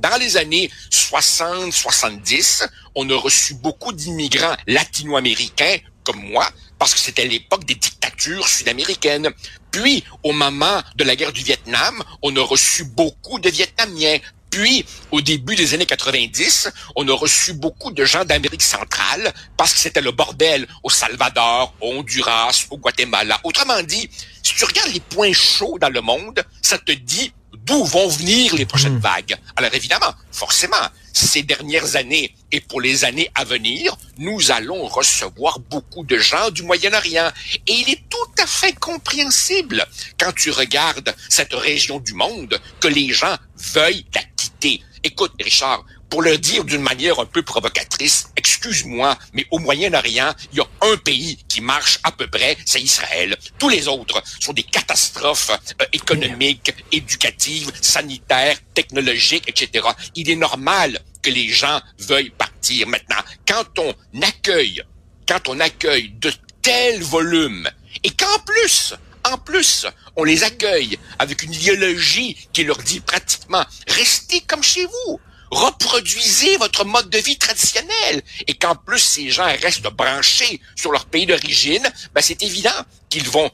Dans 0.00 0.16
les 0.18 0.38
années 0.38 0.70
60-70, 0.90 2.66
on 2.94 3.08
a 3.10 3.16
reçu 3.16 3.52
beaucoup 3.54 3.92
d'immigrants 3.92 4.56
latino-américains 4.66 5.76
comme 6.04 6.22
moi, 6.22 6.48
parce 6.78 6.94
que 6.94 7.00
c'était 7.00 7.26
l'époque 7.26 7.66
des 7.66 7.74
dictatures 7.74 8.48
sud-américaines. 8.48 9.30
Puis, 9.70 10.02
au 10.22 10.32
moment 10.32 10.82
de 10.96 11.04
la 11.04 11.16
guerre 11.16 11.32
du 11.32 11.42
Vietnam, 11.42 12.02
on 12.22 12.34
a 12.34 12.40
reçu 12.40 12.84
beaucoup 12.84 13.38
de 13.38 13.50
Vietnamiens. 13.50 14.18
Puis, 14.48 14.86
au 15.10 15.20
début 15.20 15.54
des 15.54 15.74
années 15.74 15.84
90, 15.84 16.70
on 16.96 17.06
a 17.06 17.12
reçu 17.12 17.52
beaucoup 17.52 17.92
de 17.92 18.06
gens 18.06 18.24
d'Amérique 18.24 18.62
centrale 18.62 19.34
parce 19.58 19.74
que 19.74 19.78
c'était 19.78 20.00
le 20.00 20.12
bordel 20.12 20.66
au 20.82 20.88
Salvador, 20.88 21.74
au 21.82 21.92
Honduras, 21.92 22.64
au 22.70 22.78
Guatemala. 22.78 23.38
Autrement 23.44 23.82
dit, 23.82 24.08
si 24.42 24.54
tu 24.54 24.64
regardes 24.64 24.92
les 24.94 25.00
points 25.00 25.34
chauds 25.34 25.78
dans 25.78 25.90
le 25.90 26.00
monde, 26.00 26.42
ça 26.62 26.78
te 26.78 26.92
dit 26.92 27.32
d'où 27.70 27.84
vont 27.84 28.08
venir 28.08 28.54
les 28.56 28.66
prochaines 28.66 28.96
hmm. 28.96 29.00
vagues. 29.00 29.36
Alors 29.54 29.72
évidemment, 29.72 30.12
forcément, 30.32 30.76
ces 31.12 31.42
dernières 31.42 31.94
années 31.94 32.34
et 32.50 32.60
pour 32.60 32.80
les 32.80 33.04
années 33.04 33.30
à 33.36 33.44
venir, 33.44 33.96
nous 34.18 34.50
allons 34.50 34.86
recevoir 34.86 35.60
beaucoup 35.60 36.04
de 36.04 36.18
gens 36.18 36.50
du 36.50 36.62
Moyen-Orient. 36.64 37.30
Et 37.68 37.72
il 37.72 37.90
est 37.90 38.02
tout 38.08 38.42
à 38.42 38.46
fait 38.46 38.72
compréhensible 38.72 39.86
quand 40.18 40.32
tu 40.32 40.50
regardes 40.50 41.14
cette 41.28 41.54
région 41.54 42.00
du 42.00 42.14
monde 42.14 42.60
que 42.80 42.88
les 42.88 43.12
gens 43.12 43.36
veuillent 43.74 44.06
la 44.14 44.22
quitter. 44.36 44.82
Écoute, 45.04 45.32
Richard, 45.40 45.84
pour 46.10 46.22
le 46.22 46.38
dire 46.38 46.64
d'une 46.64 46.82
manière 46.82 47.20
un 47.20 47.24
peu 47.24 47.42
provocatrice, 47.42 48.30
excuse-moi, 48.36 49.16
mais 49.32 49.46
au 49.52 49.60
Moyen-Orient, 49.60 50.34
il 50.52 50.58
y 50.58 50.60
a 50.60 50.66
un 50.82 50.96
pays 50.96 51.38
qui 51.48 51.60
marche 51.60 51.98
à 52.04 52.12
peu 52.12 52.26
près, 52.26 52.56
c'est 52.64 52.80
Israël. 52.80 53.36
Tous 53.58 53.68
les 53.68 53.88
autres 53.88 54.22
sont 54.40 54.52
des 54.52 54.62
catastrophes 54.62 55.50
euh, 55.50 55.84
économiques, 55.92 56.72
éducatives, 56.92 57.70
sanitaires, 57.80 58.56
technologiques, 58.74 59.48
etc. 59.48 59.88
Il 60.14 60.30
est 60.30 60.36
normal 60.36 61.00
que 61.22 61.30
les 61.30 61.48
gens 61.48 61.80
veuillent 61.98 62.30
partir 62.30 62.88
maintenant. 62.88 63.22
Quand 63.46 63.78
on 63.78 63.94
accueille, 64.22 64.82
quand 65.28 65.48
on 65.48 65.60
accueille 65.60 66.12
de 66.18 66.32
tels 66.62 67.02
volumes, 67.02 67.68
et 68.02 68.10
qu'en 68.10 68.38
plus, 68.46 68.94
en 69.30 69.36
plus, 69.36 69.86
on 70.16 70.24
les 70.24 70.44
accueille 70.44 70.98
avec 71.18 71.42
une 71.42 71.52
idéologie 71.52 72.36
qui 72.52 72.64
leur 72.64 72.78
dit 72.78 73.00
pratiquement, 73.00 73.64
restez 73.88 74.40
comme 74.40 74.62
chez 74.62 74.86
vous 74.86 75.20
reproduisez 75.50 76.56
votre 76.58 76.84
mode 76.84 77.10
de 77.10 77.18
vie 77.18 77.36
traditionnel. 77.36 78.22
Et 78.46 78.54
qu'en 78.54 78.74
plus 78.74 78.98
ces 78.98 79.30
gens 79.30 79.46
restent 79.62 79.82
branchés 79.82 80.60
sur 80.76 80.92
leur 80.92 81.06
pays 81.06 81.26
d'origine, 81.26 81.86
ben 82.14 82.20
c'est 82.20 82.42
évident 82.42 82.70
qu'ils 83.08 83.28
vont 83.28 83.50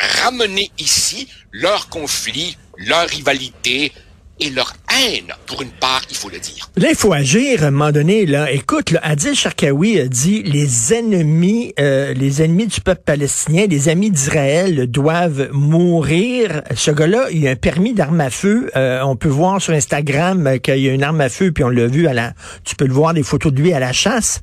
ramener 0.00 0.70
ici 0.78 1.28
leur 1.50 1.88
conflit, 1.88 2.56
leur 2.76 3.08
rivalité, 3.08 3.92
et 4.40 4.50
leur 4.50 4.72
haine, 4.90 5.34
pour 5.46 5.62
une 5.62 5.70
part, 5.70 6.02
il 6.10 6.16
faut 6.16 6.28
le 6.28 6.38
dire. 6.38 6.70
Là, 6.76 6.88
il 6.90 6.96
faut 6.96 7.12
agir 7.12 7.64
à 7.64 7.66
un 7.66 7.70
moment 7.70 7.92
donné. 7.92 8.26
Là. 8.26 8.50
Écoute, 8.52 8.90
là, 8.90 9.00
Adil 9.02 9.34
Sharkawi 9.34 10.00
a 10.00 10.06
dit 10.06 10.42
les 10.42 10.94
ennemis, 10.94 11.74
euh, 11.80 12.14
les 12.14 12.42
ennemis 12.42 12.66
du 12.66 12.80
peuple 12.80 13.02
palestinien, 13.04 13.66
les 13.68 13.88
amis 13.88 14.10
d'Israël 14.10 14.86
doivent 14.86 15.48
mourir. 15.52 16.62
Ce 16.74 16.90
gars-là, 16.90 17.26
il 17.32 17.46
a 17.48 17.50
un 17.50 17.56
permis 17.56 17.94
d'arme 17.94 18.20
à 18.20 18.30
feu. 18.30 18.70
Euh, 18.76 19.00
on 19.02 19.16
peut 19.16 19.28
voir 19.28 19.60
sur 19.60 19.74
Instagram 19.74 20.58
qu'il 20.60 20.78
y 20.78 20.88
a 20.88 20.92
une 20.92 21.02
arme 21.02 21.20
à 21.20 21.28
feu, 21.28 21.52
puis 21.52 21.64
on 21.64 21.68
l'a 21.68 21.86
vu 21.86 22.06
à 22.06 22.14
la. 22.14 22.32
Tu 22.64 22.76
peux 22.76 22.86
le 22.86 22.94
voir 22.94 23.14
des 23.14 23.22
photos 23.22 23.52
de 23.52 23.60
lui 23.60 23.72
à 23.72 23.80
la 23.80 23.92
chasse. 23.92 24.40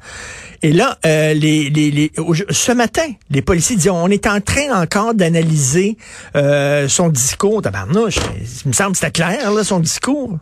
Et 0.61 0.71
là, 0.71 0.97
euh, 1.05 1.33
les, 1.33 1.69
les, 1.69 1.91
les, 1.91 2.11
ce 2.49 2.71
matin, 2.71 3.05
les 3.29 3.43
policiers 3.43 3.75
disaient 3.75 3.91
on 3.91 4.07
est 4.07 4.25
en 4.25 4.41
train 4.41 4.81
encore 4.81 5.13
d'analyser 5.13 5.95
euh, 6.35 6.87
son 6.87 7.09
discours. 7.09 7.61
Tabarnouche, 7.61 8.15
il 8.63 8.69
me 8.69 8.73
semble 8.73 8.93
que 8.93 8.97
c'était 8.97 9.11
clair, 9.11 9.51
là, 9.51 9.63
son 9.63 9.79
discours. 9.85 10.39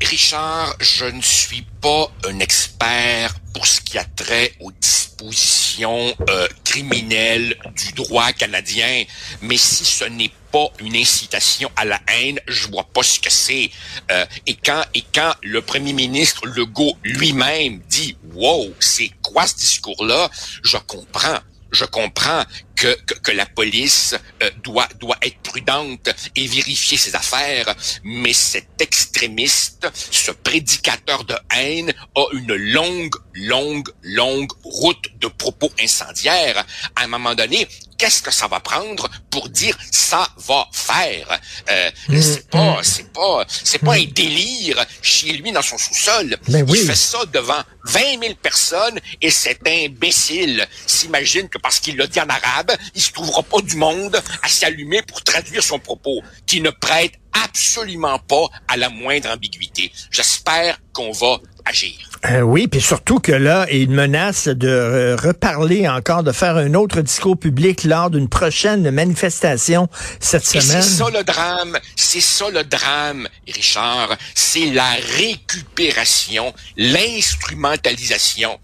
Richard, 0.00 0.74
je 0.80 1.04
ne 1.04 1.22
suis 1.22 1.64
pas 1.80 2.10
un 2.28 2.40
expert 2.40 3.32
pour 3.54 3.64
ce 3.64 3.80
qui 3.80 3.96
a 3.96 4.04
trait 4.04 4.52
aux 4.58 4.72
dispositions 4.72 6.12
euh, 6.28 6.48
criminelles 6.64 7.56
du 7.76 7.92
droit 7.92 8.32
canadien, 8.32 9.04
mais 9.40 9.56
si 9.56 9.84
ce 9.84 10.04
n'est 10.04 10.32
pas 10.50 10.66
une 10.80 10.96
incitation 10.96 11.70
à 11.76 11.84
la 11.84 12.00
haine, 12.08 12.40
je 12.48 12.66
vois 12.66 12.82
pas 12.92 13.04
ce 13.04 13.20
que 13.20 13.30
c'est. 13.30 13.70
Euh, 14.10 14.26
et 14.48 14.56
quand 14.56 14.82
et 14.94 15.04
quand 15.14 15.32
le 15.42 15.62
premier 15.62 15.92
ministre 15.92 16.44
Legault 16.44 16.96
lui-même 17.04 17.78
dit 17.88 18.16
"Wow, 18.34 18.74
c'est 18.80 19.12
quoi 19.22 19.46
ce 19.46 19.54
discours-là?", 19.54 20.28
je 20.64 20.76
comprends 20.78 21.38
je 21.74 21.84
comprends 21.84 22.44
que, 22.76 22.96
que, 23.22 23.30
la 23.30 23.46
police 23.46 24.14
euh, 24.42 24.50
doit, 24.62 24.88
doit 24.98 25.16
être 25.22 25.38
prudente 25.42 26.08
et 26.34 26.46
vérifier 26.46 26.96
ses 26.96 27.14
affaires, 27.14 27.74
mais 28.02 28.32
cet 28.32 28.80
extrémiste, 28.80 29.88
ce 30.10 30.30
prédicateur 30.30 31.24
de 31.24 31.34
haine, 31.56 31.92
a 32.14 32.24
une 32.32 32.54
longue, 32.54 33.14
longue, 33.34 33.88
longue 34.02 34.52
route 34.64 35.08
de 35.20 35.28
propos 35.28 35.70
incendiaires. 35.80 36.64
À 36.96 37.04
un 37.04 37.06
moment 37.06 37.34
donné, 37.34 37.68
qu'est-ce 37.96 38.22
que 38.22 38.30
ça 38.30 38.48
va 38.48 38.60
prendre 38.60 39.08
pour 39.30 39.48
dire 39.48 39.76
ça 39.90 40.28
va 40.46 40.66
faire 40.72 41.40
euh, 41.70 41.90
mmh, 42.08 42.20
C'est 42.20 42.50
pas, 42.50 42.80
mmh. 42.80 42.84
c'est 42.84 43.12
pas, 43.12 43.44
c'est 43.48 43.78
pas 43.78 43.94
un 43.94 44.04
délire 44.04 44.84
chez 45.02 45.32
lui 45.32 45.52
dans 45.52 45.62
son 45.62 45.78
sous-sol. 45.78 46.36
Ben 46.48 46.66
il 46.68 46.76
fait 46.76 46.94
ça 46.94 47.24
devant 47.26 47.62
20 47.84 48.00
000 48.20 48.34
personnes 48.42 48.98
et 49.20 49.30
cet 49.30 49.66
imbécile 49.68 50.66
s'imagine 50.86 51.48
que 51.48 51.58
parce 51.58 51.80
qu'il 51.80 51.96
l'a 51.96 52.06
dit 52.06 52.20
en 52.20 52.28
arabe, 52.28 52.72
il 52.94 53.02
se 53.02 53.12
trouvera 53.12 53.42
pas 53.42 53.60
du 53.60 53.76
monde 53.76 54.20
à 54.42 54.48
s'allumer 54.48 55.02
pour 55.02 55.22
traduire 55.22 55.62
son 55.62 55.78
propos, 55.78 56.22
qui 56.46 56.60
ne 56.60 56.70
prête 56.70 57.14
absolument 57.32 58.18
pas 58.18 58.46
à 58.68 58.76
la 58.76 58.88
moindre 58.88 59.30
ambiguïté. 59.30 59.92
J'espère 60.10 60.78
qu'on 60.92 61.12
va 61.12 61.38
agir. 61.64 61.92
Euh, 62.30 62.40
oui, 62.40 62.68
puis 62.68 62.80
surtout 62.80 63.18
que 63.18 63.32
là, 63.32 63.66
il 63.70 63.90
menace 63.90 64.48
de 64.48 64.68
euh, 64.68 65.16
reparler 65.16 65.86
encore, 65.88 66.22
de 66.22 66.32
faire 66.32 66.56
un 66.56 66.72
autre 66.74 67.02
discours 67.02 67.38
public 67.38 67.84
lors 67.84 68.08
d'une 68.08 68.28
prochaine 68.28 68.90
manifestation 68.90 69.88
cette 70.20 70.46
semaine. 70.46 70.82
C'est 70.82 70.82
ça 70.82 71.10
le 71.10 71.22
drame, 71.22 71.78
c'est 71.96 72.20
ça 72.20 72.48
le 72.48 72.64
drame, 72.64 73.28
Richard. 73.46 74.16
C'est 74.34 74.70
la 74.70 74.90
récupération, 75.18 76.54
l'instrumentalisation 76.76 78.58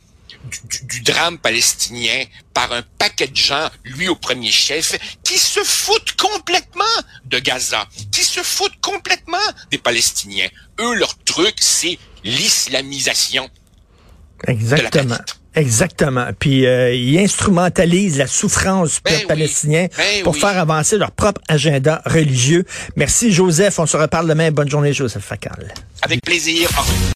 du, 0.83 1.01
drame 1.03 1.39
palestinien 1.39 2.25
par 2.55 2.73
un 2.73 2.83
paquet 2.99 3.29
de 3.29 3.37
gens, 3.37 3.69
lui 3.85 4.09
au 4.09 4.17
premier 4.17 4.51
chef, 4.51 4.97
qui 5.23 5.39
se 5.39 5.61
foutent 5.61 6.17
complètement 6.17 6.85
de 7.27 7.39
Gaza, 7.39 7.87
qui 8.11 8.25
se 8.25 8.41
foutent 8.41 8.81
complètement 8.81 9.39
des 9.71 9.79
Palestiniens. 9.79 10.49
Eux, 10.81 10.95
leur 10.95 11.17
truc, 11.25 11.55
c'est 11.61 11.99
l'islamisation. 12.25 13.49
Exactement. 14.47 15.19
Exactement. 15.55 16.29
Puis 16.39 16.65
euh, 16.65 16.95
ils 16.95 17.19
instrumentalisent 17.19 18.19
la 18.19 18.29
souffrance 18.29 18.97
du 18.97 19.01
ben 19.05 19.15
peuple 19.15 19.27
palestinien 19.27 19.89
ben 19.97 20.23
pour 20.23 20.37
faire 20.37 20.57
avancer 20.57 20.97
leur 20.97 21.11
propre 21.11 21.41
agenda 21.49 22.03
religieux. 22.07 22.65
Merci 22.95 23.33
Joseph. 23.33 23.79
On 23.81 23.87
se 23.87 23.97
reparle 23.97 24.29
demain. 24.29 24.53
Bonne 24.53 24.71
journée 24.71 24.93
Joseph 24.93 25.25
Facal. 25.25 25.75
Avec 26.03 26.23
plaisir. 26.23 26.71